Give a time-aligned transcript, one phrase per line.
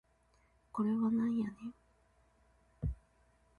[0.71, 1.51] これはなんやね
[2.87, 2.95] ん